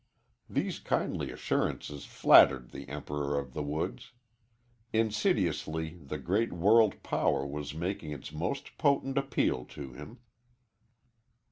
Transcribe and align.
These 0.49 0.79
kindly 0.79 1.29
assurances 1.29 2.05
flattered 2.05 2.71
the 2.71 2.89
"Emperor 2.89 3.37
of 3.37 3.53
the 3.53 3.61
Woods." 3.61 4.13
Insidiously 4.91 5.89
the 6.03 6.17
great 6.17 6.51
world 6.51 7.03
power 7.03 7.45
was 7.45 7.75
making 7.75 8.09
its 8.09 8.31
most 8.33 8.79
potent 8.79 9.15
appeal 9.15 9.63
to 9.65 9.93
him. 9.93 10.17